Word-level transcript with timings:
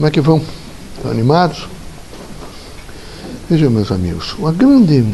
Como 0.00 0.08
é 0.08 0.10
que 0.10 0.20
vão? 0.22 0.40
Estão 0.96 1.10
animados? 1.10 1.68
Vejam, 3.50 3.70
meus 3.70 3.92
amigos, 3.92 4.34
a 4.42 4.50
grande, 4.50 5.04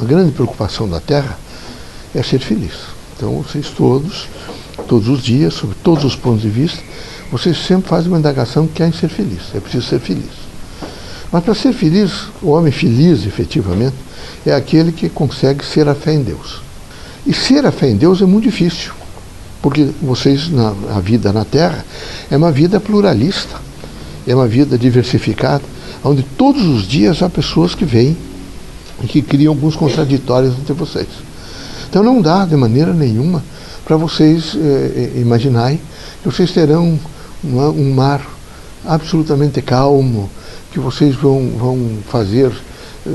a 0.00 0.04
grande 0.04 0.30
preocupação 0.30 0.88
da 0.88 1.00
Terra 1.00 1.36
é 2.14 2.22
ser 2.22 2.38
feliz. 2.38 2.74
Então, 3.16 3.42
vocês 3.42 3.70
todos, 3.70 4.28
todos 4.86 5.08
os 5.08 5.20
dias, 5.20 5.52
sob 5.52 5.74
todos 5.82 6.04
os 6.04 6.14
pontos 6.14 6.42
de 6.42 6.48
vista, 6.48 6.80
vocês 7.28 7.58
sempre 7.58 7.88
fazem 7.88 8.06
uma 8.06 8.20
indagação 8.20 8.68
que 8.68 8.74
querem 8.74 8.92
ser 8.92 9.08
feliz. 9.08 9.52
É 9.52 9.58
preciso 9.58 9.84
ser 9.84 9.98
feliz. 9.98 10.30
Mas 11.32 11.42
para 11.42 11.52
ser 11.52 11.72
feliz, 11.72 12.28
o 12.40 12.50
homem 12.50 12.70
feliz, 12.70 13.26
efetivamente, 13.26 13.96
é 14.46 14.54
aquele 14.54 14.92
que 14.92 15.08
consegue 15.08 15.64
ser 15.64 15.88
a 15.88 15.94
fé 15.96 16.14
em 16.14 16.22
Deus. 16.22 16.60
E 17.26 17.34
ser 17.34 17.66
a 17.66 17.72
fé 17.72 17.90
em 17.90 17.96
Deus 17.96 18.22
é 18.22 18.24
muito 18.24 18.44
difícil, 18.44 18.92
porque 19.60 19.90
vocês, 20.00 20.48
na 20.48 20.68
a 20.94 21.00
vida 21.00 21.32
na 21.32 21.44
Terra, 21.44 21.84
é 22.30 22.36
uma 22.36 22.52
vida 22.52 22.78
pluralista, 22.78 23.66
é 24.26 24.34
uma 24.34 24.46
vida 24.46 24.76
diversificada, 24.76 25.62
onde 26.04 26.22
todos 26.22 26.64
os 26.66 26.86
dias 26.86 27.22
há 27.22 27.30
pessoas 27.30 27.74
que 27.74 27.84
vêm 27.84 28.16
e 29.02 29.06
que 29.06 29.22
criam 29.22 29.52
alguns 29.52 29.76
contraditórios 29.76 30.54
entre 30.58 30.72
vocês. 30.72 31.08
Então 31.88 32.02
não 32.02 32.20
dá 32.20 32.44
de 32.44 32.56
maneira 32.56 32.92
nenhuma 32.92 33.42
para 33.84 33.96
vocês 33.96 34.56
eh, 34.56 35.12
eh, 35.16 35.20
imaginarem 35.20 35.80
que 36.22 36.28
vocês 36.28 36.50
terão 36.50 36.98
uma, 37.42 37.68
um 37.68 37.94
mar 37.94 38.26
absolutamente 38.84 39.62
calmo, 39.62 40.28
que 40.72 40.80
vocês 40.80 41.14
vão, 41.14 41.50
vão 41.56 41.98
fazer 42.08 42.50
eh, 43.06 43.10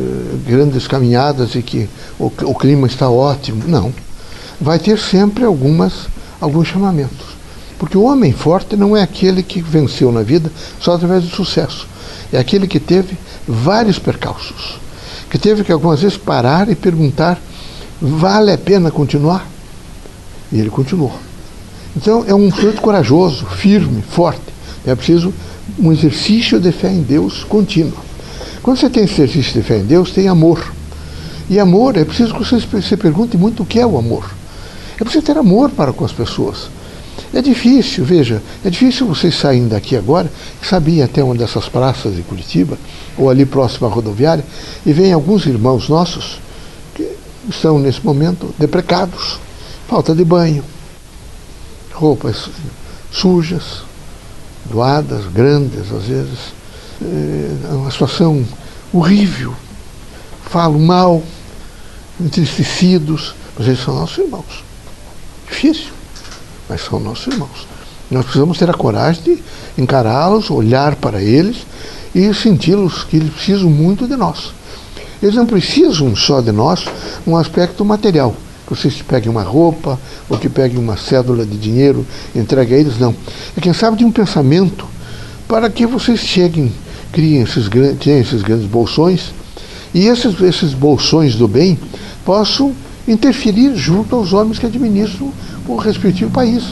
grandes 0.48 0.88
caminhadas 0.88 1.56
e 1.56 1.62
que 1.62 1.90
o, 2.18 2.32
o 2.44 2.56
clima 2.56 2.88
está 2.88 3.10
ótimo. 3.10 3.64
Não. 3.68 3.94
Vai 4.60 4.80
ter 4.80 4.98
sempre 4.98 5.44
algumas, 5.44 6.08
alguns 6.40 6.68
chamamentos. 6.68 7.31
Porque 7.82 7.98
o 7.98 8.04
homem 8.04 8.32
forte 8.32 8.76
não 8.76 8.96
é 8.96 9.02
aquele 9.02 9.42
que 9.42 9.60
venceu 9.60 10.12
na 10.12 10.22
vida 10.22 10.52
só 10.80 10.94
através 10.94 11.24
do 11.24 11.36
sucesso. 11.36 11.88
É 12.32 12.38
aquele 12.38 12.68
que 12.68 12.80
teve 12.80 13.18
vários 13.48 13.98
percalços. 13.98 14.80
Que 15.32 15.40
teve 15.40 15.64
que 15.64 15.72
algumas 15.72 16.00
vezes 16.00 16.16
parar 16.16 16.70
e 16.70 16.76
perguntar: 16.76 17.42
vale 18.00 18.52
a 18.52 18.58
pena 18.60 18.92
continuar? 18.92 19.48
E 20.52 20.60
ele 20.60 20.70
continuou. 20.70 21.12
Então 21.98 22.24
é 22.28 22.36
um 22.36 22.52
sujeito 22.52 22.80
corajoso, 22.84 23.48
firme, 23.48 24.04
forte. 24.04 24.44
É 24.86 24.94
preciso 24.94 25.34
um 25.80 25.92
exercício 25.92 26.60
de 26.60 26.72
fé 26.72 26.92
em 26.92 27.02
Deus 27.02 27.44
contínuo. 27.44 27.98
Quando 28.62 28.78
você 28.78 28.92
tem 28.92 29.06
exercício 29.06 29.54
de 29.54 29.64
fé 29.64 29.80
em 29.80 29.86
Deus, 29.86 30.12
tem 30.12 30.28
amor. 30.28 30.72
E 31.50 31.60
amor, 31.60 31.98
é 31.98 32.06
preciso 32.06 32.36
que 32.36 32.46
você 32.46 32.62
se 32.80 32.96
pergunte 32.96 33.38
muito 33.38 33.64
o 33.64 33.66
que 33.66 33.80
é 33.80 33.88
o 33.88 33.98
amor. 33.98 34.30
É 35.00 35.04
preciso 35.04 35.26
ter 35.26 35.36
amor 35.36 35.72
para 35.72 35.92
com 35.92 36.06
as 36.06 36.12
pessoas. 36.12 36.70
É 37.34 37.42
difícil, 37.42 38.04
veja, 38.04 38.42
é 38.64 38.70
difícil 38.70 39.08
vocês 39.08 39.36
saírem 39.36 39.68
daqui 39.68 39.96
agora, 39.96 40.30
sabia 40.62 41.06
até 41.06 41.24
uma 41.24 41.34
dessas 41.34 41.70
praças 41.70 42.16
de 42.16 42.22
Curitiba, 42.24 42.78
ou 43.18 43.30
ali 43.30 43.46
próximo 43.46 43.88
à 43.88 43.90
rodoviária, 43.90 44.44
e 44.86 44.92
vem 44.92 45.14
alguns 45.14 45.46
irmãos 45.46 45.88
nossos 45.88 46.40
que 46.94 47.10
estão 47.50 47.80
nesse 47.80 48.06
momento 48.06 48.54
deprecados, 48.60 49.40
falta 49.88 50.14
de 50.14 50.26
banho, 50.26 50.64
roupas 51.94 52.50
sujas, 53.12 53.84
doadas, 54.66 55.26
grandes 55.28 55.92
às 55.92 56.04
vezes, 56.04 56.40
é 57.02 57.74
uma 57.74 57.92
situação 57.92 58.46
horrível, 58.92 59.54
falam 60.50 60.80
mal, 60.80 61.24
entristecidos, 62.20 63.34
mas 63.58 63.68
eles 63.68 63.80
são 63.80 63.96
nossos 63.96 64.18
irmãos. 64.18 64.64
Difícil, 65.48 65.92
mas 66.72 66.86
são 66.86 67.02
nossos 67.02 67.28
irmãos. 67.28 67.68
Nós 68.10 68.24
precisamos 68.24 68.58
ter 68.58 68.70
a 68.70 68.74
coragem 68.74 69.22
de 69.24 69.44
encará-los, 69.78 70.50
olhar 70.50 70.96
para 70.96 71.22
eles 71.22 71.58
e 72.16 72.34
senti-los 72.34 73.04
que 73.04 73.18
eles 73.18 73.34
precisam 73.34 73.70
muito 73.70 74.08
de 74.08 74.16
nós. 74.16 74.54
Eles 75.22 75.36
não 75.36 75.46
precisam 75.46 76.16
só 76.16 76.40
de 76.40 76.54
nós 76.54 76.86
num 77.28 77.36
aspecto 77.36 77.84
material 77.84 78.34
que 78.66 78.74
vocês 78.74 79.02
peguem 79.02 79.30
uma 79.30 79.44
roupa 79.44 80.00
ou 80.30 80.38
que 80.38 80.48
peguem 80.48 80.80
uma 80.80 80.96
cédula 80.96 81.46
de 81.46 81.58
dinheiro 81.58 82.08
entreguem 82.34 82.78
a 82.78 82.80
eles, 82.80 82.98
não. 82.98 83.14
É 83.58 83.60
quem 83.60 83.74
sabe 83.74 83.98
de 83.98 84.06
um 84.06 84.12
pensamento 84.12 84.88
para 85.50 85.70
que 85.70 85.86
vocês 85.86 86.22
cheguem, 86.22 86.72
criem 87.12 87.42
esses, 87.42 87.70
esses 88.08 88.42
grandes 88.42 88.66
bolsões 88.66 89.34
e 89.94 90.08
esses, 90.08 90.40
esses 90.40 90.74
bolsões 90.74 91.36
do 91.36 91.50
bem 91.50 91.78
possam 92.24 92.74
interferir 93.12 93.76
junto 93.76 94.16
aos 94.16 94.34
homens 94.34 94.58
que 94.58 94.66
administram 94.66 95.32
o 95.68 95.76
respectivo 95.76 96.32
país. 96.32 96.64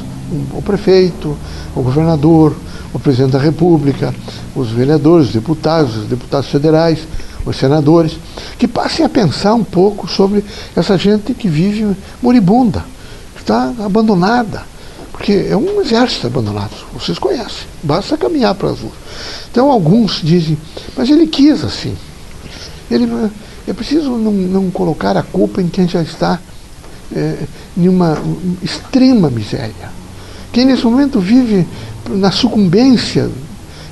O 0.54 0.62
prefeito, 0.62 1.36
o 1.76 1.82
governador, 1.82 2.56
o 2.94 3.00
presidente 3.00 3.32
da 3.32 3.40
República, 3.40 4.14
os 4.56 4.70
vereadores, 4.70 5.28
os 5.28 5.34
deputados, 5.34 5.98
os 5.98 6.06
deputados 6.06 6.50
federais, 6.50 7.00
os 7.46 7.56
senadores, 7.56 8.18
que 8.58 8.68
passem 8.68 9.06
a 9.06 9.10
pensar 9.10 9.54
um 9.54 9.64
pouco 9.64 10.08
sobre 10.08 10.44
essa 10.76 10.98
gente 10.98 11.34
que 11.34 11.48
vive 11.48 11.96
moribunda, 12.22 12.86
que 13.36 13.42
está 13.42 13.74
abandonada. 13.84 14.64
Porque 15.12 15.48
é 15.50 15.58
um 15.58 15.82
exército 15.82 16.28
abandonado, 16.28 16.72
vocês 16.94 17.20
conhecem, 17.20 17.68
basta 17.84 18.16
caminhar 18.16 18.56
para 18.56 18.70
as 18.70 18.80
ruas. 18.80 18.94
Então 19.52 19.70
alguns 19.70 20.22
dizem, 20.24 20.58
mas 20.96 21.10
ele 21.10 21.28
quis 21.28 21.64
assim. 21.64 21.96
Ele, 22.90 23.06
é 23.70 23.74
preciso 23.74 24.12
não, 24.18 24.32
não 24.32 24.72
colocar 24.72 25.16
a 25.16 25.24
culpa 25.24 25.62
em 25.62 25.68
quem 25.68 25.88
já 25.88 26.02
está 26.02 26.40
é, 27.16 27.44
em 27.78 27.88
uma 27.88 28.18
extrema 28.64 29.30
miséria. 29.30 29.92
Quem 30.52 30.66
nesse 30.66 30.84
momento 30.84 31.20
vive 31.20 31.68
na 32.10 32.32
sucumbência, 32.32 33.30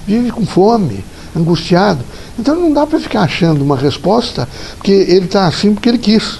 vive 0.08 0.32
com 0.32 0.46
fome, 0.46 1.06
angustiado. 1.36 2.04
Então 2.40 2.56
não 2.56 2.74
dá 2.74 2.88
para 2.88 3.00
ficar 3.00 3.22
achando 3.22 3.62
uma 3.62 3.78
resposta 3.78 4.48
porque 4.78 4.92
ele 4.92 5.26
está 5.26 5.46
assim 5.46 5.74
porque 5.74 5.90
ele 5.90 6.00
quis. 6.00 6.40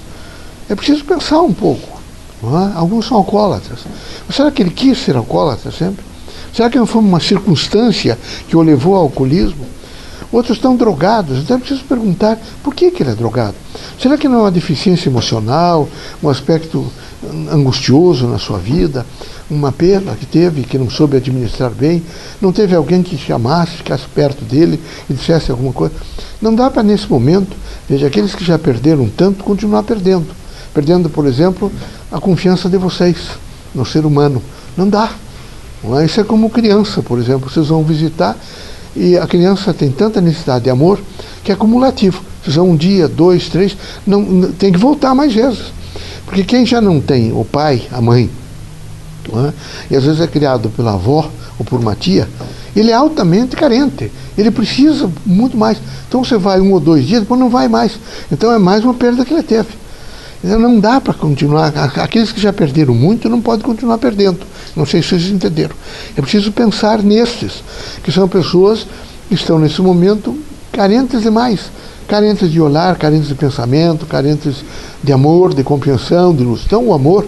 É 0.68 0.76
preciso 0.76 1.06
pensar 1.06 1.42
um 1.42 1.54
pouco. 1.54 1.98
É? 2.44 2.78
Alguns 2.78 3.08
são 3.08 3.18
alcoólatras. 3.18 3.80
Mas 4.26 4.36
será 4.36 4.50
que 4.52 4.62
ele 4.62 4.72
quis 4.72 4.98
ser 4.98 5.16
alcoólatra 5.16 5.72
sempre? 5.72 6.04
Será 6.54 6.70
que 6.70 6.78
não 6.78 6.88
foi 6.88 7.02
uma 7.02 7.20
circunstância 7.20 8.18
que 8.48 8.58
o 8.58 8.62
levou 8.62 8.96
ao 8.96 9.04
alcoolismo? 9.04 9.66
Outros 10.32 10.58
estão 10.58 10.76
drogados, 10.76 11.40
então 11.40 11.58
é 11.58 11.60
preciso 11.60 11.84
perguntar 11.86 12.38
por 12.64 12.74
que, 12.74 12.92
que 12.92 13.02
ele 13.04 13.12
é 13.12 13.16
drogado. 13.16 13.56
Será 14.00 14.18
que 14.18 14.28
não 14.28 14.40
é 14.40 14.42
uma 14.42 14.52
deficiência 14.52 15.10
emocional, 15.10 15.88
um 16.22 16.30
aspecto 16.30 16.86
angustioso 17.50 18.28
na 18.28 18.38
sua 18.38 18.58
vida? 18.58 19.06
uma 19.50 19.72
perda 19.72 20.14
que 20.14 20.26
teve, 20.26 20.64
que 20.64 20.78
não 20.78 20.90
soube 20.90 21.18
administrar 21.18 21.72
bem, 21.72 22.04
não 22.42 22.52
teve 22.52 22.76
alguém 22.76 23.02
que 23.02 23.18
chamasse, 23.18 23.78
ficasse 23.78 24.06
perto 24.14 24.44
dele 24.44 24.80
e 25.10 25.14
dissesse 25.14 25.52
alguma 25.52 25.72
coisa. 25.72 25.94
Não 26.42 26.54
dá 26.54 26.70
para, 26.70 26.84
nesse 26.84 27.10
momento, 27.10 27.56
veja, 27.90 28.08
aqueles 28.08 28.36
que 28.36 28.44
já 28.44 28.60
perderam 28.60 29.08
tanto, 29.10 29.44
continuar 29.44 29.84
perdendo. 29.84 30.28
Perdendo, 30.74 31.10
por 31.10 31.26
exemplo, 31.26 31.72
a 32.12 32.20
confiança 32.20 32.70
de 32.70 32.78
vocês 32.78 33.18
no 33.74 33.86
ser 33.86 34.06
humano. 34.06 34.42
Não 34.76 34.88
dá. 34.88 35.12
É? 36.00 36.06
Isso 36.06 36.20
é 36.20 36.24
como 36.24 36.50
criança, 36.50 37.02
por 37.02 37.18
exemplo. 37.18 37.50
Vocês 37.50 37.68
vão 37.68 37.84
visitar 37.84 38.36
e 38.98 39.18
a 39.18 39.28
criança 39.28 39.74
tem 39.74 39.92
tanta 39.92 40.20
necessidade 40.20 40.64
de 40.64 40.70
amor 40.70 41.00
que 41.44 41.52
é 41.52 41.54
acumulativo. 41.54 42.22
Vocês 42.44 42.56
vão 42.56 42.72
um 42.72 42.76
dia, 42.76 43.08
dois, 43.08 43.48
três, 43.48 43.78
não, 44.06 44.52
tem 44.54 44.72
que 44.72 44.80
voltar 44.80 45.14
mais 45.14 45.34
vezes. 45.34 45.72
Porque 46.26 46.44
quem 46.44 46.66
já 46.66 46.82
não 46.82 47.00
tem 47.00 47.32
o 47.32 47.46
pai, 47.46 47.84
a 47.92 48.02
mãe, 48.02 48.30
é? 49.30 49.54
e 49.92 49.96
às 49.96 50.04
vezes 50.04 50.20
é 50.20 50.28
criado 50.28 50.70
pela 50.70 50.94
avó 50.94 51.30
ou 51.60 51.66
por 51.66 51.80
uma 51.80 51.96
tia, 51.96 52.28
ele 52.76 52.92
é 52.92 52.94
altamente 52.94 53.56
carente. 53.56 54.12
Ele 54.38 54.52
precisa 54.52 55.10
muito 55.26 55.58
mais. 55.58 55.78
Então 56.08 56.24
você 56.24 56.38
vai 56.38 56.60
um 56.60 56.72
ou 56.74 56.80
dois 56.80 57.06
dias, 57.06 57.22
depois 57.22 57.40
não 57.40 57.50
vai 57.50 57.68
mais. 57.68 58.00
Então 58.32 58.52
é 58.52 58.60
mais 58.60 58.84
uma 58.84 58.94
perda 58.94 59.24
que 59.24 59.34
ele 59.34 59.44
teve. 59.44 59.70
Então 60.44 60.60
não 60.60 60.80
dá 60.80 61.02
para 61.02 61.14
continuar. 61.14 61.74
Aqueles 61.98 62.32
que 62.32 62.40
já 62.40 62.54
perderam 62.54 62.94
muito 62.94 63.28
não 63.28 63.42
podem 63.42 63.66
continuar 63.66 63.98
perdendo. 63.98 64.40
Não 64.76 64.86
sei 64.86 65.02
se 65.02 65.10
vocês 65.10 65.28
entenderam. 65.28 65.76
É 66.16 66.22
preciso 66.22 66.52
pensar 66.52 67.02
nesses, 67.02 67.64
que 68.04 68.12
são 68.12 68.28
pessoas 68.28 68.86
que 69.28 69.36
estão 69.36 69.58
nesse 69.58 69.82
momento 69.82 70.38
carentes 70.72 71.22
demais. 71.22 71.72
Carentes 72.08 72.52
de 72.52 72.62
olhar, 72.62 72.96
carentes 72.96 73.28
de 73.28 73.36
pensamento, 73.36 74.06
carentes 74.06 74.64
de 75.04 75.12
amor, 75.12 75.54
de 75.54 75.64
compreensão, 75.64 76.34
de 76.34 76.44
luz. 76.44 76.62
Então 76.66 76.86
o 76.86 76.94
amor 76.94 77.26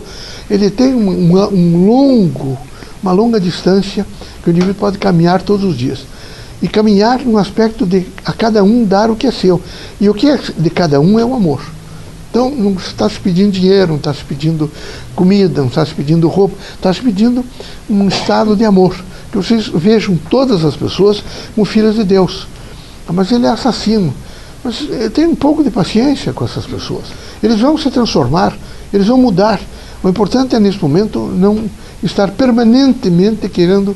ele 0.50 0.70
tem 0.70 0.94
uma, 0.94 1.48
um 1.50 1.86
longo, 1.86 2.58
uma 3.02 3.12
longa 3.12 3.40
distância 3.40 4.06
que 4.42 4.50
o 4.50 4.52
indivíduo 4.52 4.76
pode 4.76 4.98
caminhar 4.98 5.42
todos 5.42 5.66
os 5.66 5.78
dias. 5.78 6.00
E 6.62 6.68
caminhar 6.68 7.20
no 7.22 7.38
aspecto 7.38 7.86
de 7.86 8.06
a 8.24 8.34
cada 8.34 8.64
um 8.64 8.84
dar 8.84 9.10
o 9.10 9.16
que 9.16 9.28
é 9.28 9.32
seu. 9.32 9.62
E 10.00 10.10
o 10.10 10.14
que 10.14 10.30
é 10.30 10.38
de 10.38 10.70
cada 10.70 11.00
um 11.00 11.18
é 11.18 11.26
o 11.26 11.34
amor. 11.34 11.62
Então 12.30 12.50
não 12.52 12.74
está 12.74 13.10
se 13.10 13.20
pedindo 13.20 13.52
dinheiro, 13.52 13.90
não 13.90 13.98
está 13.98 14.14
se 14.14 14.24
pedindo 14.24 14.72
comida, 15.16 15.62
não 15.62 15.68
está 15.68 15.86
se 15.86 15.94
pedindo 15.94 16.28
roupa, 16.28 16.56
está 16.76 16.94
se 16.94 17.02
pedindo 17.02 17.44
um 17.90 18.08
estado 18.08 18.56
de 18.56 18.64
amor. 18.64 18.96
Que 19.32 19.38
vocês 19.38 19.68
vejam 19.68 20.18
todas 20.30 20.64
as 20.64 20.76
pessoas 20.76 21.24
como 21.56 21.66
filhas 21.66 21.96
de 21.96 22.04
Deus. 22.04 22.48
Mas 23.12 23.32
ele 23.32 23.48
é 23.48 23.50
assassino. 23.50 24.14
Mas 24.64 24.88
eh, 24.92 25.10
tem 25.10 25.26
um 25.26 25.36
pouco 25.36 25.64
de 25.64 25.72
paciência 25.72 26.34
com 26.34 26.46
essas 26.46 26.66
pessoas. 26.66 27.06
Eles 27.42 27.60
vão 27.60 27.78
se 27.78 27.90
transformar, 27.90 28.56
eles 28.94 29.08
vão 29.08 29.18
mudar. 29.18 29.60
O 30.04 30.10
importante 30.10 30.56
é, 30.56 30.60
nesse 30.60 30.82
momento, 30.82 31.20
não 31.20 31.70
estar 32.04 32.32
permanentemente 32.32 33.50
querendo 33.50 33.96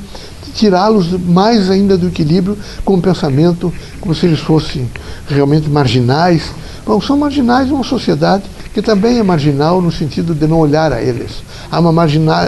tirá-los 0.54 1.12
mais 1.12 1.70
ainda 1.70 1.98
do 1.98 2.08
equilíbrio 2.08 2.58
com 2.86 2.96
o 2.96 3.02
pensamento 3.02 3.74
como 4.00 4.14
se 4.14 4.26
eles 4.26 4.40
fossem 4.40 4.90
realmente 5.28 5.70
marginais. 5.70 6.52
Bom, 6.86 7.02
são 7.02 7.18
marginais 7.18 7.72
uma 7.72 7.84
sociedade 7.84 8.44
que 8.74 8.82
também 8.82 9.20
é 9.20 9.24
marginal 9.24 9.82
no 9.82 9.92
sentido 9.92 10.34
de 10.34 10.48
não 10.48 10.60
olhar 10.60 10.92
a 10.92 11.02
eles. 11.02 11.44
Há 11.72 11.80
uma, 11.80 11.92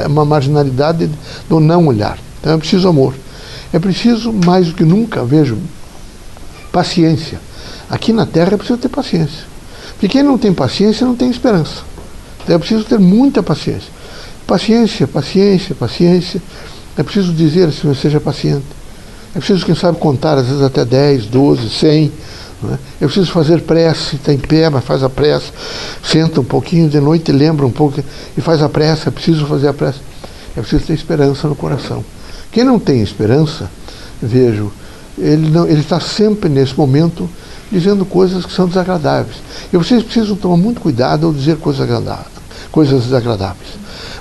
uma 0.08 0.26
marginalidade 0.26 1.10
do 1.48 1.60
não 1.60 1.88
olhar. 1.88 2.18
Então 2.40 2.54
é 2.54 2.58
preciso 2.58 2.88
amor. 2.88 3.14
É 3.72 3.80
preciso, 3.80 4.32
mais 4.32 4.68
do 4.68 4.74
que 4.74 4.84
nunca, 4.84 5.24
vejo, 5.24 5.58
paciência. 6.72 7.40
Aqui 7.90 8.14
na 8.14 8.26
Terra 8.26 8.54
é 8.54 8.58
preciso 8.58 8.80
ter 8.80 8.90
paciência. 8.90 9.44
Porque 9.92 10.08
quem 10.08 10.24
não 10.24 10.38
tem 10.38 10.54
paciência 10.54 11.06
não 11.06 11.16
tem 11.16 11.30
esperança. 11.30 11.84
Então 12.44 12.56
é 12.56 12.60
preciso 12.60 12.84
ter 12.86 13.00
muita 13.00 13.42
paciência. 13.44 13.92
Paciência, 14.46 15.08
paciência, 15.08 15.76
paciência. 15.76 16.42
É 16.98 17.04
preciso 17.04 17.34
dizer 17.34 17.68
assim, 17.68 17.94
seja 17.94 18.20
paciente. 18.20 18.66
É 19.36 19.40
preciso, 19.40 19.66
quem 19.66 19.76
sabe, 19.76 19.98
contar, 19.98 20.38
às 20.38 20.48
vezes 20.48 20.62
até 20.62 20.86
10, 20.86 21.26
12, 21.26 21.70
100. 21.70 22.12
Né? 22.64 22.80
É 23.02 23.06
preciso 23.06 23.32
fazer 23.32 23.62
prece, 23.62 24.16
está 24.16 24.34
em 24.34 24.38
pé, 24.38 24.70
mas 24.70 24.84
faz 24.84 25.04
a 25.04 25.10
prece. 25.10 25.52
Senta 26.04 26.40
um 26.40 26.46
pouquinho 26.46 26.90
de 26.90 27.00
noite, 27.00 27.32
lembra 27.32 27.66
um 27.66 27.72
pouco 27.72 28.02
e 28.38 28.42
faz 28.42 28.62
a 28.62 28.70
prece. 28.70 29.10
É 29.10 29.12
preciso 29.12 29.46
fazer 29.46 29.68
a 29.68 29.74
prece. 29.74 30.00
É 30.56 30.62
preciso 30.62 30.86
ter 30.86 30.94
esperança 30.94 31.48
no 31.48 31.56
coração. 31.56 32.04
Quem 32.52 32.64
não 32.64 32.80
tem 32.80 33.02
esperança, 33.02 33.70
vejo, 34.22 34.72
ele 35.18 35.50
não, 35.50 35.68
ele 35.68 35.82
está 35.82 36.00
sempre 36.00 36.50
nesse 36.50 36.78
momento 36.78 37.30
dizendo 37.72 38.06
coisas 38.06 38.46
que 38.46 38.54
são 38.54 38.68
desagradáveis. 38.68 39.38
E 39.72 39.78
vocês 39.78 40.04
precisam 40.04 40.36
tomar 40.36 40.58
muito 40.58 40.80
cuidado 40.80 41.26
ao 41.26 41.34
dizer 41.34 41.58
coisas 41.58 41.82
agradáveis, 41.82 42.35
coisas 42.72 43.04
desagradáveis. 43.04 43.70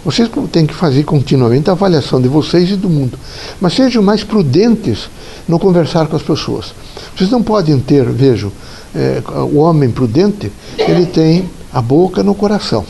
Vocês 0.05 0.29
têm 0.53 0.67
que 0.67 0.75
fazer 0.75 1.05
continuamente 1.05 1.71
a 1.71 1.73
avaliação 1.73 2.21
de 2.21 2.29
vocês 2.29 2.71
e 2.71 2.77
do 2.77 2.91
mundo. 2.91 3.19
Mas 3.61 3.75
sejam 3.75 4.03
mais 4.03 4.23
prudentes 4.23 5.09
no 5.49 5.59
conversar 5.59 6.07
com 6.07 6.17
as 6.17 6.23
pessoas. 6.23 6.75
Vocês 7.17 7.31
não 7.31 7.43
podem 7.43 7.79
ter, 7.81 8.05
vejo, 8.05 8.53
é, 8.95 9.23
o 9.53 9.57
homem 9.57 9.91
prudente, 9.91 10.53
ele 10.79 11.07
tem 11.07 11.49
a 11.73 11.81
boca 11.81 12.23
no 12.23 12.35
coração. 12.35 12.85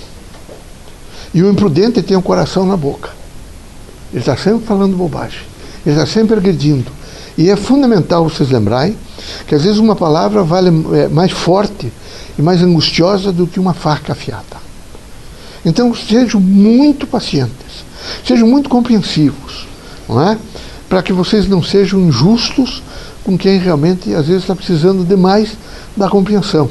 E 1.32 1.42
o 1.42 1.50
imprudente 1.50 2.02
tem 2.02 2.16
o 2.16 2.22
coração 2.22 2.66
na 2.66 2.76
boca. 2.76 3.10
Ele 4.12 4.20
está 4.20 4.36
sempre 4.36 4.66
falando 4.66 4.96
bobagem. 4.96 5.40
Ele 5.84 5.96
está 5.96 6.06
sempre 6.06 6.36
agredindo. 6.36 6.90
E 7.36 7.50
é 7.50 7.56
fundamental 7.56 8.28
vocês 8.28 8.50
lembrarem 8.50 8.96
que 9.46 9.54
às 9.54 9.62
vezes 9.62 9.78
uma 9.78 9.96
palavra 9.96 10.42
vale 10.42 10.70
é, 10.96 11.08
mais 11.08 11.32
forte 11.32 11.92
e 12.38 12.42
mais 12.42 12.62
angustiosa 12.62 13.32
do 13.32 13.46
que 13.46 13.58
uma 13.58 13.74
faca 13.74 14.12
afiada. 14.12 14.63
Então 15.64 15.94
sejam 15.94 16.40
muito 16.40 17.06
pacientes, 17.06 17.84
sejam 18.26 18.46
muito 18.46 18.68
compreensivos, 18.68 19.66
não 20.08 20.20
é? 20.20 20.38
Para 20.88 21.02
que 21.02 21.12
vocês 21.12 21.48
não 21.48 21.62
sejam 21.62 22.00
injustos 22.00 22.82
com 23.24 23.38
quem 23.38 23.58
realmente 23.58 24.14
às 24.14 24.26
vezes 24.26 24.42
está 24.42 24.54
precisando 24.54 25.04
demais 25.04 25.56
da 25.96 26.08
compreensão 26.08 26.68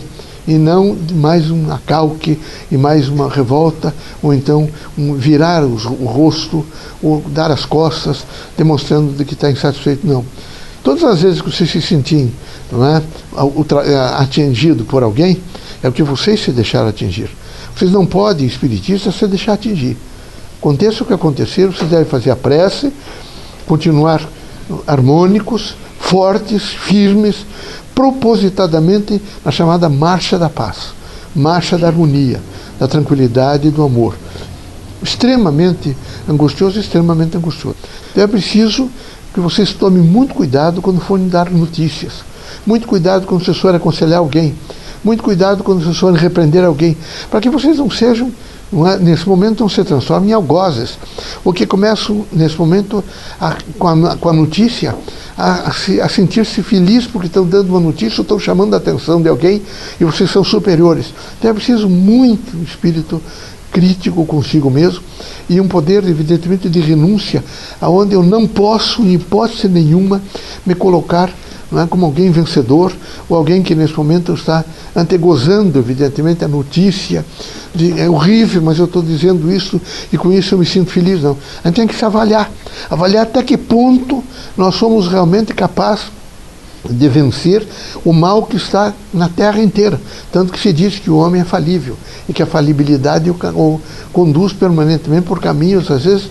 e 0.48 0.54
não 0.56 0.96
de 0.96 1.14
mais 1.14 1.50
um 1.50 1.72
acalque 1.72 2.38
e 2.70 2.78
mais 2.78 3.08
uma 3.08 3.30
revolta, 3.30 3.94
ou 4.22 4.34
então 4.34 4.70
um 4.98 5.16
virar 5.16 5.64
o, 5.64 5.76
rosto, 6.06 6.66
ou 7.02 7.22
dar 7.30 7.50
as 7.50 7.66
costas, 7.66 8.26
demonstrando 8.58 9.14
de 9.14 9.26
que 9.26 9.34
está 9.34 9.50
insatisfeito. 9.50 10.06
Não. 10.06 10.26
Todas 10.84 11.04
as 11.04 11.22
vezes 11.22 11.42
que 11.42 11.50
você 11.50 11.66
se 11.66 12.32
não 12.72 12.86
é, 12.86 13.02
atingido 14.18 14.84
por 14.84 15.02
alguém, 15.02 15.42
é 15.82 15.88
o 15.88 15.94
que 15.94 16.04
vocês 16.04 16.44
se 16.44 16.52
deixaram 16.52 16.90
atingir. 16.90 17.30
Vocês 17.76 17.92
não 17.92 18.06
podem, 18.06 18.46
espiritistas, 18.46 19.16
se 19.16 19.28
deixar 19.28 19.54
atingir. 19.54 19.98
Aconteça 20.60 21.04
o 21.04 21.06
que 21.06 21.14
acontecer, 21.14 21.68
vocês 21.68 21.90
devem 21.90 22.06
fazer 22.06 22.32
a 22.32 22.36
prece, 22.36 22.92
continuar 23.66 24.22
harmônicos, 24.88 25.76
fortes, 26.00 26.64
firmes, 26.64 27.46
propositadamente 27.94 29.22
na 29.44 29.52
chamada 29.52 29.90
marcha 29.90 30.38
da 30.38 30.50
paz, 30.50 30.94
marcha 31.36 31.78
da 31.78 31.88
harmonia, 31.88 32.42
da 32.80 32.88
tranquilidade 32.88 33.68
e 33.68 33.72
do 33.72 33.84
amor. 33.84 34.16
Extremamente 35.02 35.96
angustioso, 36.30 36.80
extremamente 36.80 37.36
angustioso. 37.36 37.76
Então 38.12 38.24
é 38.24 38.28
preciso 38.28 38.90
que 39.34 39.40
vocês 39.40 39.74
tomem 39.74 40.02
muito 40.02 40.34
cuidado 40.34 40.82
quando 40.82 41.02
forem 41.02 41.28
dar 41.28 41.50
notícias. 41.50 42.24
Muito 42.66 42.88
cuidado 42.88 43.26
quando 43.26 43.44
vocês 43.44 43.58
forem 43.58 43.78
aconselhar 43.78 44.20
alguém. 44.20 44.56
Muito 45.04 45.22
cuidado 45.22 45.64
quando 45.64 45.84
vocês 45.84 45.98
forem 45.98 46.18
repreender 46.18 46.64
alguém, 46.64 46.98
para 47.30 47.42
que 47.42 47.50
vocês 47.50 47.78
não 47.78 47.90
sejam, 47.90 48.32
não 48.72 48.88
é, 48.88 48.98
nesse 48.98 49.28
momento, 49.28 49.60
não 49.60 49.70
se 49.70 49.84
transformem 49.84 50.30
em 50.30 50.34
algozes, 50.34 50.98
ou 51.44 51.52
que 51.52 51.66
começam, 51.66 52.26
nesse 52.32 52.58
momento, 52.58 53.04
a, 53.40 53.56
com, 53.78 53.88
a, 53.88 54.16
com, 54.16 54.30
a, 54.30 54.34
notícia, 54.34 54.96
a, 55.38 55.70
a 56.02 56.10
sentir-se 56.10 56.64
felizes 56.64 57.08
porque 57.08 57.28
estão 57.28 57.46
dando 57.46 57.70
uma 57.70 57.80
notícia, 57.80 58.20
ou 58.20 58.24
estão 58.24 58.40
chamando 58.40 58.74
a 58.74 58.78
atenção 58.78 59.22
de 59.22 59.28
alguém 59.28 59.62
e 60.00 60.06
vocês 60.06 60.32
são 60.32 60.44
superiores. 60.44 61.14
Então 61.38 61.52
é 61.52 61.54
preciso 61.54 61.90
muito 61.90 62.56
espírito 62.64 63.22
crítico 63.74 64.24
consigo 64.26 64.70
mesmo 64.70 65.04
e 65.50 65.60
um 65.60 65.68
poder, 65.68 66.08
evidentemente, 66.08 66.70
de 66.70 66.80
renúncia, 66.80 67.44
aonde 67.82 68.14
eu 68.14 68.22
não 68.24 68.48
posso, 68.48 69.02
em 69.02 69.14
hipótese 69.14 69.68
nenhuma, 69.68 70.22
me 70.66 70.76
colocar 70.76 71.30
é, 71.80 71.88
como 71.88 72.06
alguém 72.06 72.32
vencedor 72.32 72.92
ou 73.30 73.38
alguém 73.38 73.62
que 73.64 73.76
nesse 73.76 73.96
momento 73.96 74.34
está 74.34 74.64
antegozando, 74.96 75.80
evidentemente, 75.80 76.44
a 76.44 76.48
notícia. 76.48 77.26
De, 77.74 78.00
é 78.00 78.10
horrível, 78.10 78.62
mas 78.62 78.78
eu 78.78 78.86
estou 78.86 79.02
dizendo 79.02 79.52
isso 79.52 79.82
e 80.12 80.18
com 80.18 80.32
isso 80.32 80.54
eu 80.54 80.60
me 80.60 80.66
sinto 80.66 80.92
feliz. 80.92 81.22
Não. 81.22 81.38
A 81.64 81.68
gente 81.68 81.78
tem 81.78 81.88
que 81.88 81.96
se 81.96 82.06
avaliar. 82.06 82.52
Avaliar 82.90 83.24
até 83.24 83.42
que 83.42 83.58
ponto 83.58 84.24
nós 84.58 84.76
somos 84.76 85.08
realmente 85.08 85.54
capazes 85.54 86.12
de 86.90 87.08
vencer 87.08 87.66
o 88.04 88.12
mal 88.12 88.44
que 88.44 88.58
está 88.58 88.94
na 89.14 89.30
terra 89.30 89.62
inteira. 89.62 90.00
Tanto 90.32 90.52
que 90.52 90.60
se 90.60 90.74
diz 90.74 91.00
que 91.00 91.10
o 91.10 91.18
homem 91.18 91.42
é 91.42 91.46
falível 91.46 91.96
e 92.28 92.34
que 92.34 92.44
a 92.44 92.46
falibilidade 92.46 93.30
o, 93.30 93.36
o 93.56 93.82
conduz 94.12 94.54
permanentemente 94.54 95.26
por 95.26 95.40
caminhos, 95.40 95.90
às 95.90 96.04
vezes, 96.04 96.30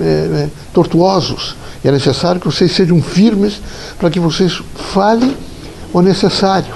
é, 0.00 0.02
é, 0.02 0.48
tortuosos. 0.72 1.56
E 1.84 1.88
é 1.88 1.92
necessário 1.92 2.40
que 2.40 2.46
vocês 2.46 2.72
sejam 2.72 3.02
firmes 3.02 3.60
para 3.98 4.10
que 4.10 4.20
vocês 4.20 4.62
falem 4.92 5.36
o 5.92 6.00
necessário, 6.00 6.72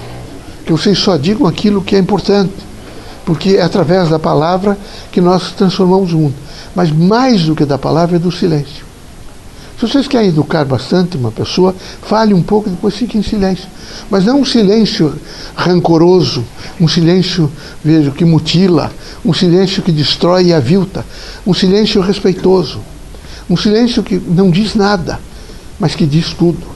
que 0.64 0.72
vocês 0.72 0.98
só 0.98 1.16
digam 1.16 1.46
aquilo 1.46 1.82
que 1.82 1.94
é 1.94 1.98
importante, 1.98 2.52
porque 3.24 3.50
é 3.50 3.62
através 3.62 4.08
da 4.08 4.18
palavra 4.18 4.76
que 5.12 5.20
nós 5.20 5.52
transformamos 5.52 6.12
o 6.12 6.18
mundo. 6.18 6.34
Mas 6.74 6.90
mais 6.90 7.44
do 7.44 7.54
que 7.54 7.64
da 7.64 7.78
palavra 7.78 8.16
é 8.16 8.18
do 8.18 8.32
silêncio. 8.32 8.84
Se 9.78 9.86
vocês 9.86 10.08
querem 10.08 10.30
educar 10.30 10.64
bastante 10.64 11.18
uma 11.18 11.30
pessoa, 11.30 11.74
fale 12.02 12.32
um 12.32 12.42
pouco, 12.42 12.70
depois 12.70 12.94
fique 12.96 13.18
em 13.18 13.22
silêncio. 13.22 13.66
Mas 14.10 14.24
não 14.24 14.40
um 14.40 14.44
silêncio 14.44 15.14
rancoroso, 15.54 16.42
um 16.80 16.88
silêncio, 16.88 17.52
vejo, 17.84 18.10
que 18.12 18.24
mutila, 18.24 18.90
um 19.22 19.34
silêncio 19.34 19.82
que 19.82 19.92
destrói 19.92 20.46
e 20.46 20.54
avilta, 20.54 21.04
um 21.46 21.52
silêncio 21.52 22.00
respeitoso, 22.00 22.80
um 23.48 23.56
silêncio 23.56 24.02
que 24.02 24.16
não 24.16 24.50
diz 24.50 24.74
nada, 24.74 25.20
mas 25.78 25.94
que 25.94 26.06
diz 26.06 26.32
tudo. 26.32 26.66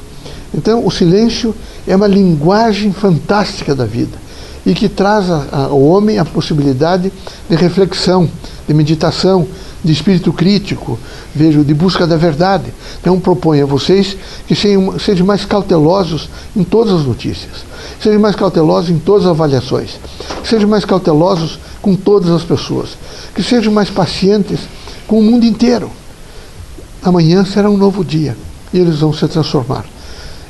Então, 0.52 0.84
o 0.86 0.90
silêncio 0.90 1.54
é 1.86 1.94
uma 1.94 2.06
linguagem 2.06 2.92
fantástica 2.92 3.74
da 3.74 3.84
vida 3.84 4.18
e 4.64 4.74
que 4.74 4.88
traz 4.88 5.26
ao 5.30 5.80
homem 5.80 6.18
a 6.18 6.24
possibilidade 6.24 7.12
de 7.48 7.56
reflexão, 7.56 8.28
de 8.66 8.74
meditação, 8.74 9.46
de 9.82 9.92
espírito 9.92 10.32
crítico, 10.32 10.98
vejo, 11.34 11.64
de 11.64 11.72
busca 11.72 12.06
da 12.06 12.16
verdade. 12.16 12.66
Então 13.00 13.18
proponho 13.18 13.64
a 13.64 13.66
vocês 13.66 14.16
que 14.46 14.54
sejam, 14.54 15.26
mais 15.26 15.44
cautelosos 15.44 16.28
em 16.54 16.62
todas 16.62 17.00
as 17.00 17.06
notícias, 17.06 17.64
sejam 18.02 18.20
mais 18.20 18.36
cautelosos 18.36 18.90
em 18.90 18.98
todas 18.98 19.24
as 19.24 19.30
avaliações, 19.30 19.98
sejam 20.44 20.68
mais 20.68 20.84
cautelosos 20.84 21.58
com 21.80 21.96
todas 21.96 22.30
as 22.30 22.42
pessoas, 22.42 22.90
que 23.34 23.42
sejam 23.42 23.72
mais 23.72 23.88
pacientes 23.88 24.60
com 25.06 25.18
o 25.18 25.22
mundo 25.22 25.44
inteiro. 25.44 25.90
Amanhã 27.02 27.44
será 27.44 27.70
um 27.70 27.76
novo 27.76 28.04
dia 28.04 28.36
e 28.72 28.78
eles 28.78 28.98
vão 28.98 29.12
se 29.12 29.26
transformar. 29.26 29.84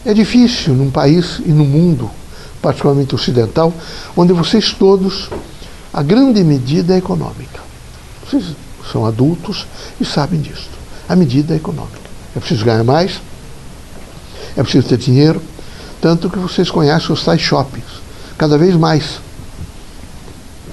É 0.04 0.12
difícil 0.12 0.74
num 0.74 0.90
país 0.90 1.40
e 1.44 1.50
no 1.50 1.64
mundo, 1.64 2.10
particularmente 2.60 3.14
ocidental, 3.14 3.72
onde 4.16 4.32
vocês 4.32 4.72
todos, 4.72 5.30
a 5.92 6.02
grande 6.02 6.42
medida 6.42 6.94
é 6.94 6.98
econômica. 6.98 7.60
Vocês 8.24 8.44
são 8.90 9.06
adultos 9.06 9.66
e 10.00 10.04
sabem 10.04 10.40
disso. 10.40 10.68
A 11.08 11.14
medida 11.14 11.54
é 11.54 11.56
econômica. 11.56 11.98
É 12.34 12.40
preciso 12.40 12.64
ganhar 12.64 12.84
mais, 12.84 13.20
é 14.56 14.62
preciso 14.62 14.88
ter 14.88 14.98
dinheiro, 14.98 15.42
tanto 16.00 16.30
que 16.30 16.38
vocês 16.38 16.70
conhecem 16.70 17.12
os 17.12 17.24
tais 17.24 17.40
shoppings, 17.40 18.00
cada 18.38 18.56
vez 18.56 18.74
mais, 18.74 19.20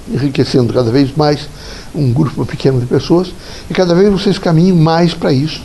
enriquecendo 0.08 0.72
cada 0.72 0.90
vez 0.90 1.14
mais 1.16 1.48
um 1.98 2.12
grupo 2.12 2.46
pequeno 2.46 2.80
de 2.80 2.86
pessoas, 2.86 3.32
e 3.68 3.74
cada 3.74 3.94
vez 3.94 4.10
vocês 4.10 4.38
caminham 4.38 4.76
mais 4.76 5.14
para 5.14 5.32
isso, 5.32 5.60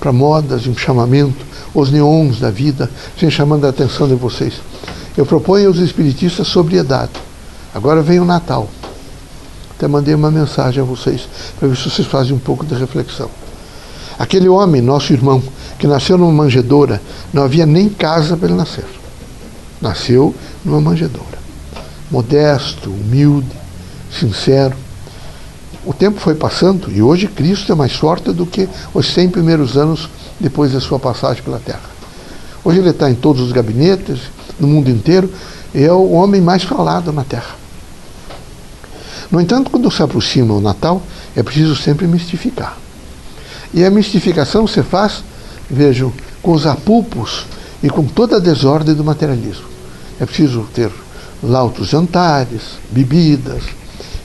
para 0.00 0.12
modas, 0.12 0.66
um 0.66 0.76
chamamento, 0.76 1.44
os 1.74 1.90
neons 1.90 2.40
da 2.40 2.50
vida, 2.50 2.90
sem 3.18 3.30
chamando 3.30 3.66
a 3.66 3.70
atenção 3.70 4.08
de 4.08 4.14
vocês. 4.14 4.54
Eu 5.16 5.24
proponho 5.24 5.68
aos 5.68 5.78
espiritistas 5.78 6.48
sobriedade. 6.48 7.12
Agora 7.74 8.02
vem 8.02 8.20
o 8.20 8.24
Natal. 8.24 8.68
Até 9.76 9.86
mandei 9.86 10.14
uma 10.14 10.30
mensagem 10.30 10.82
a 10.82 10.86
vocês, 10.86 11.28
para 11.58 11.68
ver 11.68 11.76
se 11.76 11.90
vocês 11.90 12.08
fazem 12.08 12.32
um 12.32 12.38
pouco 12.38 12.64
de 12.64 12.74
reflexão. 12.74 13.30
Aquele 14.18 14.48
homem, 14.48 14.80
nosso 14.80 15.12
irmão, 15.12 15.42
que 15.78 15.86
nasceu 15.86 16.16
numa 16.16 16.32
manjedoura, 16.32 17.00
não 17.32 17.42
havia 17.42 17.66
nem 17.66 17.88
casa 17.88 18.36
para 18.36 18.48
ele 18.48 18.56
nascer. 18.56 18.86
Nasceu 19.80 20.34
numa 20.64 20.80
manjedoura. 20.80 21.36
Modesto, 22.10 22.90
humilde, 22.90 23.50
sincero. 24.10 24.74
O 25.86 25.94
tempo 25.94 26.18
foi 26.18 26.34
passando 26.34 26.90
e 26.90 27.00
hoje 27.00 27.28
Cristo 27.28 27.70
é 27.70 27.74
mais 27.76 27.92
forte 27.92 28.32
do 28.32 28.44
que 28.44 28.68
os 28.92 29.06
100 29.06 29.30
primeiros 29.30 29.76
anos 29.76 30.10
depois 30.40 30.72
da 30.72 30.80
sua 30.80 30.98
passagem 30.98 31.44
pela 31.44 31.60
terra. 31.60 31.88
Hoje 32.64 32.80
ele 32.80 32.90
está 32.90 33.08
em 33.08 33.14
todos 33.14 33.40
os 33.40 33.52
gabinetes, 33.52 34.18
no 34.58 34.66
mundo 34.66 34.90
inteiro, 34.90 35.32
e 35.72 35.84
é 35.84 35.92
o 35.92 36.10
homem 36.10 36.40
mais 36.40 36.64
falado 36.64 37.12
na 37.12 37.22
terra. 37.22 37.54
No 39.30 39.40
entanto, 39.40 39.70
quando 39.70 39.88
se 39.88 40.02
aproxima 40.02 40.54
o 40.54 40.60
Natal, 40.60 41.00
é 41.36 41.42
preciso 41.44 41.76
sempre 41.76 42.08
mistificar. 42.08 42.76
E 43.72 43.84
a 43.84 43.90
mistificação 43.90 44.66
se 44.66 44.82
faz, 44.82 45.22
vejam, 45.70 46.12
com 46.42 46.50
os 46.50 46.66
apupos 46.66 47.46
e 47.80 47.88
com 47.88 48.02
toda 48.04 48.38
a 48.38 48.40
desordem 48.40 48.94
do 48.94 49.04
materialismo. 49.04 49.66
É 50.18 50.26
preciso 50.26 50.66
ter 50.74 50.90
lautos 51.40 51.88
jantares, 51.88 52.62
bebidas, 52.90 53.62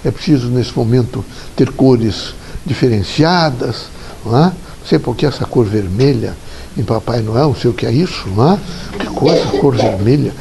é 0.04 0.12
preciso, 0.12 0.48
nesse 0.48 0.76
momento, 0.76 1.24
ter 1.56 1.72
cores 1.72 2.34
diferenciadas. 2.66 3.86
Não, 4.26 4.38
é? 4.38 4.46
não 4.46 4.88
sei 4.88 5.00
por 5.00 5.16
que 5.16 5.26
essa 5.26 5.46
cor 5.46 5.66
vermelha 5.66 6.36
em 6.78 6.84
Papai 6.84 7.22
Noel, 7.22 7.50
não 7.50 7.56
sei 7.56 7.70
o 7.70 7.74
que 7.74 7.86
é 7.86 7.92
isso, 7.92 8.28
não 8.30 8.54
é? 8.54 8.60
Que 8.98 9.08
coisa, 9.08 9.46
cor 9.60 9.76
vermelha, 9.76 10.34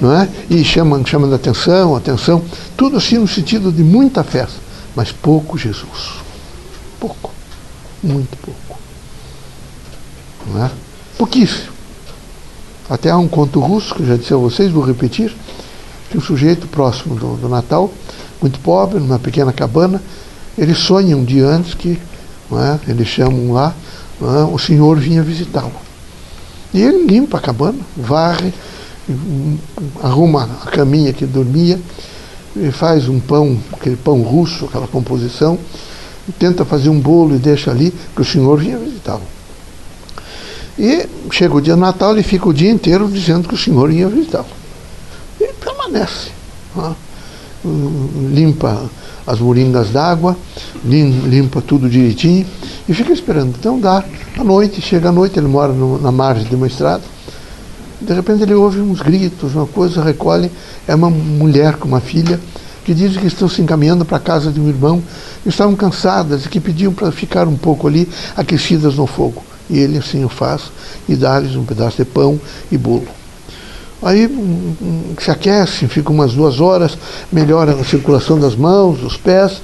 não 0.00 0.12
é? 0.12 0.28
E 0.48 0.64
chamando, 0.64 1.06
chamando 1.08 1.34
atenção, 1.34 1.96
atenção, 1.96 2.42
tudo 2.76 2.96
assim 2.96 3.18
no 3.18 3.26
sentido 3.26 3.72
de 3.72 3.82
muita 3.82 4.22
festa, 4.22 4.58
mas 4.94 5.10
pouco 5.10 5.58
Jesus. 5.58 6.22
Pouco, 7.00 7.32
muito 8.02 8.36
pouco. 8.38 8.78
Não 10.46 10.64
é? 10.64 10.70
Pouquíssimo. 11.18 11.72
Até 12.88 13.10
há 13.10 13.16
um 13.16 13.28
conto 13.28 13.60
russo, 13.60 13.94
que 13.94 14.02
eu 14.02 14.06
já 14.06 14.16
disse 14.16 14.34
a 14.34 14.36
vocês, 14.36 14.70
vou 14.70 14.84
repetir, 14.84 15.34
que 16.10 16.18
um 16.18 16.20
sujeito 16.20 16.66
próximo 16.68 17.14
do, 17.14 17.36
do 17.36 17.48
Natal, 17.48 17.90
muito 18.44 18.60
pobre, 18.60 19.00
numa 19.00 19.18
pequena 19.18 19.52
cabana, 19.52 20.02
ele 20.56 20.74
sonha 20.74 21.16
um 21.16 21.24
dia 21.24 21.46
antes 21.46 21.72
que, 21.72 21.98
é, 22.52 22.90
eles 22.90 23.08
chamam 23.08 23.52
lá, 23.52 23.74
é, 24.20 24.44
o 24.52 24.58
senhor 24.58 24.98
vinha 24.98 25.22
visitá-lo. 25.22 25.72
E 26.72 26.82
ele 26.82 27.06
limpa 27.06 27.38
a 27.38 27.40
cabana, 27.40 27.78
varre, 27.96 28.52
arruma 30.02 30.48
a 30.62 30.70
caminha 30.70 31.12
que 31.12 31.24
dormia, 31.24 31.80
faz 32.72 33.08
um 33.08 33.18
pão, 33.18 33.58
aquele 33.72 33.96
pão 33.96 34.20
russo, 34.20 34.66
aquela 34.66 34.86
composição, 34.86 35.58
tenta 36.38 36.64
fazer 36.64 36.90
um 36.90 37.00
bolo 37.00 37.34
e 37.34 37.38
deixa 37.38 37.70
ali, 37.70 37.94
que 38.14 38.20
o 38.20 38.24
senhor 38.24 38.58
vinha 38.58 38.76
visitá-lo. 38.78 39.22
E 40.78 41.08
chega 41.30 41.54
o 41.54 41.60
dia 41.62 41.76
Natal, 41.76 42.12
ele 42.12 42.22
fica 42.22 42.48
o 42.48 42.52
dia 42.52 42.70
inteiro 42.70 43.08
dizendo 43.08 43.48
que 43.48 43.54
o 43.54 43.58
senhor 43.58 43.90
ia 43.90 44.08
visitá-lo. 44.08 44.46
E 45.40 45.46
permanece. 45.54 46.30
Né? 46.76 46.94
Limpa 47.64 48.90
as 49.26 49.40
moringas 49.40 49.90
d'água, 49.90 50.36
limpa 50.84 51.62
tudo 51.62 51.88
direitinho 51.88 52.46
e 52.88 52.92
fica 52.92 53.12
esperando. 53.12 53.54
Então 53.58 53.80
dá, 53.80 54.04
à 54.38 54.44
noite, 54.44 54.80
chega 54.80 55.08
à 55.08 55.12
noite, 55.12 55.38
ele 55.38 55.48
mora 55.48 55.72
no, 55.72 56.00
na 56.00 56.12
margem 56.12 56.46
de 56.46 56.54
uma 56.54 56.66
estrada, 56.66 57.02
de 58.00 58.12
repente 58.12 58.42
ele 58.42 58.54
ouve 58.54 58.80
uns 58.80 59.00
gritos, 59.00 59.54
uma 59.54 59.66
coisa, 59.66 60.02
recolhe, 60.02 60.50
é 60.86 60.94
uma 60.94 61.08
mulher 61.08 61.76
com 61.76 61.88
uma 61.88 62.00
filha, 62.00 62.38
que 62.84 62.92
dizem 62.92 63.18
que 63.18 63.26
estão 63.26 63.48
se 63.48 63.62
encaminhando 63.62 64.04
para 64.04 64.18
a 64.18 64.20
casa 64.20 64.52
de 64.52 64.60
um 64.60 64.68
irmão, 64.68 65.02
estavam 65.46 65.74
cansadas 65.74 66.44
e 66.44 66.48
que 66.48 66.60
pediam 66.60 66.92
para 66.92 67.10
ficar 67.10 67.48
um 67.48 67.56
pouco 67.56 67.88
ali, 67.88 68.06
aquecidas 68.36 68.96
no 68.96 69.06
fogo. 69.06 69.42
E 69.70 69.78
ele 69.78 69.96
assim 69.96 70.22
o 70.22 70.28
faz 70.28 70.64
e 71.08 71.16
dá-lhes 71.16 71.56
um 71.56 71.64
pedaço 71.64 71.96
de 71.96 72.04
pão 72.04 72.38
e 72.70 72.76
bolo. 72.76 73.23
Aí 74.04 74.28
se 75.18 75.30
aquecem, 75.30 75.88
ficam 75.88 76.14
umas 76.14 76.34
duas 76.34 76.60
horas, 76.60 76.96
melhora 77.32 77.72
a 77.72 77.84
circulação 77.84 78.38
das 78.38 78.54
mãos, 78.54 79.00
dos 79.00 79.16
pés, 79.16 79.62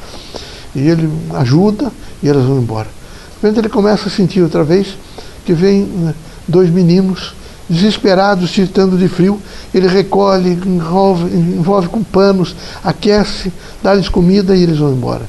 e 0.75 0.89
ele 0.89 1.11
ajuda 1.35 1.93
e 2.23 2.29
elas 2.29 2.47
vão 2.47 2.57
embora. 2.57 2.87
De 2.87 3.47
repente 3.47 3.61
ele 3.61 3.69
começa 3.69 4.09
a 4.09 4.11
sentir 4.11 4.41
outra 4.41 4.65
vez 4.65 4.97
que 5.45 5.53
vem 5.53 5.83
né, 5.83 6.15
dois 6.49 6.71
meninos 6.71 7.35
desesperados, 7.69 8.51
titando 8.51 8.97
de 8.97 9.09
frio, 9.09 9.41
ele 9.73 9.87
recolhe, 9.87 10.59
envolve, 10.67 11.25
envolve 11.37 11.89
com 11.89 12.03
panos, 12.03 12.57
aquece, 12.83 13.53
dá-lhes 13.83 14.09
comida 14.09 14.57
e 14.57 14.63
eles 14.63 14.79
vão 14.79 14.91
embora. 14.93 15.23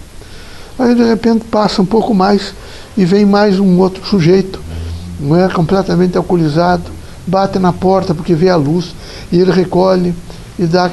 Aí 0.80 0.96
de 0.96 1.03
repente 1.03 1.46
passa 1.46 1.82
um 1.82 1.86
pouco 1.86 2.15
mais 2.15 2.53
e 2.98 3.06
vem 3.06 3.25
mais 3.25 3.60
um 3.60 3.77
outro 3.77 4.03
sujeito, 4.06 4.60
não 5.20 5.36
é 5.36 5.48
completamente 5.50 6.18
alcoolizado, 6.18 6.84
bate 7.27 7.60
na 7.60 7.72
porta 7.72 8.15
porque 8.15 8.34
vê 8.34 8.50
a 8.50 8.56
luz 8.56 8.96
e 9.32 9.40
ele 9.40 9.52
recolhe 9.52 10.14
e 10.60 10.66
dá 10.66 10.92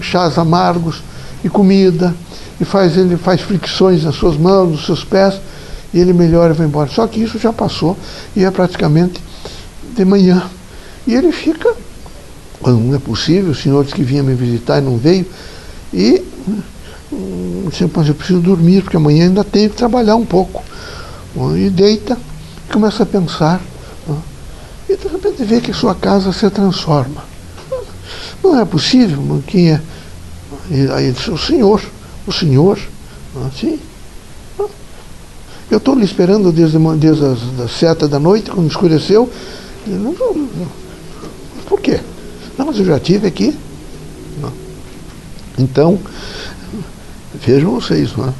chás 0.00 0.38
amargos 0.38 1.02
e 1.42 1.48
comida 1.48 2.14
e 2.60 2.64
faz 2.64 2.96
ele 2.96 3.16
faz 3.16 3.40
fricções 3.40 4.04
nas 4.04 4.14
suas 4.14 4.36
mãos, 4.36 4.70
nos 4.70 4.86
seus 4.86 5.04
pés 5.04 5.40
e 5.92 5.98
ele 5.98 6.12
melhora 6.12 6.52
e 6.52 6.56
vai 6.56 6.66
embora. 6.66 6.90
Só 6.90 7.06
que 7.06 7.22
isso 7.22 7.38
já 7.38 7.52
passou 7.52 7.96
e 8.34 8.44
é 8.44 8.50
praticamente 8.50 9.20
de 9.94 10.04
manhã. 10.04 10.42
E 11.06 11.14
ele 11.14 11.32
fica, 11.32 11.72
não 12.64 12.94
é 12.94 12.98
possível, 12.98 13.52
o 13.52 13.54
senhor 13.54 13.84
disse 13.84 13.94
que 13.94 14.02
vinha 14.02 14.22
me 14.22 14.34
visitar 14.34 14.78
e 14.78 14.80
não 14.80 14.98
veio, 14.98 15.24
e 15.94 16.22
disse, 17.70 17.88
mas 17.94 18.08
eu 18.08 18.14
preciso 18.14 18.40
dormir, 18.40 18.82
porque 18.82 18.96
amanhã 18.96 19.24
ainda 19.24 19.44
tenho 19.44 19.70
que 19.70 19.76
trabalhar 19.76 20.16
um 20.16 20.26
pouco. 20.26 20.62
E 21.56 21.70
deita, 21.70 22.18
começa 22.72 23.04
a 23.04 23.06
pensar. 23.06 23.60
E 24.88 24.96
de 24.96 25.08
repente 25.08 25.44
vê 25.44 25.60
que 25.60 25.72
sua 25.72 25.94
casa 25.94 26.32
se 26.32 26.48
transforma. 26.50 27.22
Não 28.42 28.60
é 28.60 28.64
possível, 28.64 29.42
quem 29.46 29.72
é? 29.72 29.80
E 30.70 30.88
aí 30.90 31.12
disse, 31.12 31.30
o 31.30 31.38
senhor, 31.38 31.82
o 32.26 32.32
senhor, 32.32 32.78
sim. 33.58 33.78
Eu 35.68 35.78
estou 35.78 35.94
lhe 35.96 36.04
esperando 36.04 36.52
desde, 36.52 36.78
desde 36.96 37.24
as 37.24 37.40
das 37.56 37.72
sete 37.72 38.06
da 38.06 38.20
noite, 38.20 38.50
quando 38.50 38.70
escureceu. 38.70 39.30
Por 41.66 41.80
quê? 41.80 42.00
Não, 42.56 42.66
mas 42.66 42.78
eu 42.78 42.84
já 42.84 43.00
tive 43.00 43.26
aqui. 43.26 43.56
Não. 44.40 44.52
Então, 45.58 45.98
vejam 47.44 47.72
vocês, 47.72 48.16
não 48.16 48.28
é? 48.28 48.32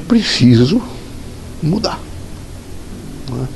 preciso 0.00 0.80
mudar. 1.62 1.98
É, 3.28 3.46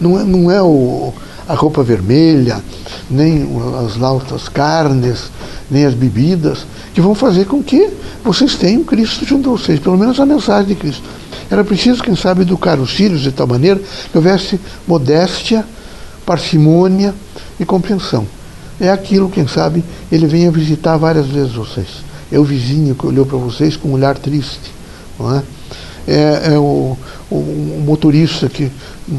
não 0.00 0.20
é, 0.20 0.24
não 0.24 0.50
é 0.50 0.62
o, 0.62 1.12
a 1.48 1.54
roupa 1.54 1.82
vermelha, 1.82 2.62
nem 3.10 3.48
as 3.84 3.96
lautas 3.96 4.48
carnes, 4.48 5.30
nem 5.70 5.84
as 5.84 5.94
bebidas, 5.94 6.66
que 6.92 7.00
vão 7.00 7.14
fazer 7.14 7.46
com 7.46 7.62
que 7.62 7.90
vocês 8.24 8.54
tenham 8.54 8.84
Cristo 8.84 9.24
junto 9.24 9.50
a 9.50 9.52
vocês, 9.52 9.78
pelo 9.78 9.98
menos 9.98 10.18
a 10.18 10.26
mensagem 10.26 10.68
de 10.68 10.74
Cristo. 10.74 11.02
Era 11.50 11.62
preciso, 11.62 12.02
quem 12.02 12.16
sabe, 12.16 12.42
educar 12.42 12.78
os 12.78 12.90
filhos 12.90 13.20
de 13.20 13.32
tal 13.32 13.46
maneira 13.46 13.80
que 14.10 14.16
houvesse 14.16 14.58
modéstia, 14.86 15.64
parcimônia 16.24 17.14
e 17.60 17.64
compreensão. 17.64 18.26
É 18.80 18.90
aquilo, 18.90 19.28
quem 19.28 19.46
sabe, 19.46 19.84
ele 20.10 20.26
venha 20.26 20.50
visitar 20.50 20.96
várias 20.96 21.26
vezes 21.26 21.52
vocês. 21.52 22.04
É 22.32 22.38
o 22.38 22.44
vizinho 22.44 22.94
que 22.94 23.06
olhou 23.06 23.24
para 23.26 23.38
vocês 23.38 23.76
com 23.76 23.88
um 23.88 23.92
olhar 23.92 24.16
triste. 24.18 24.72
Não 25.18 25.36
é? 25.36 25.42
É, 26.06 26.54
é 26.54 26.58
o, 26.58 26.96
o, 27.38 27.82
motorista 27.84 28.48
que, 28.48 28.70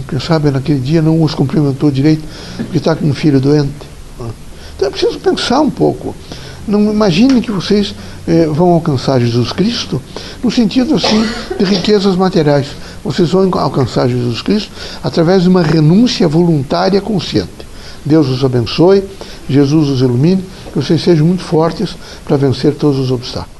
quem 0.07 0.19
sabe, 0.19 0.51
naquele 0.51 0.79
dia 0.79 1.01
não 1.01 1.21
os 1.21 1.33
cumprimentou 1.33 1.91
direito, 1.91 2.23
porque 2.57 2.77
está 2.77 2.95
com 2.95 3.05
um 3.05 3.13
filho 3.13 3.39
doente. 3.39 3.71
É? 4.19 4.23
Então 4.75 4.87
é 4.87 4.91
preciso 4.91 5.19
pensar 5.19 5.61
um 5.61 5.69
pouco. 5.69 6.15
Não 6.67 6.91
imaginem 6.91 7.41
que 7.41 7.51
vocês 7.51 7.93
eh, 8.27 8.47
vão 8.47 8.69
alcançar 8.69 9.19
Jesus 9.19 9.51
Cristo 9.51 10.01
no 10.43 10.49
sentido 10.49 10.95
assim 10.95 11.23
de 11.59 11.63
riquezas 11.63 12.15
materiais. 12.15 12.67
Vocês 13.03 13.29
vão 13.29 13.47
alcançar 13.59 14.09
Jesus 14.09 14.41
Cristo 14.41 14.71
através 15.03 15.43
de 15.43 15.49
uma 15.49 15.61
renúncia 15.61 16.27
voluntária 16.27 16.99
consciente. 16.99 17.65
Deus 18.03 18.27
os 18.27 18.43
abençoe, 18.43 19.03
Jesus 19.47 19.89
os 19.89 20.01
ilumine, 20.01 20.43
que 20.73 20.79
vocês 20.79 21.03
sejam 21.03 21.27
muito 21.27 21.43
fortes 21.43 21.95
para 22.25 22.37
vencer 22.37 22.73
todos 22.73 22.99
os 22.99 23.11
obstáculos. 23.11 23.54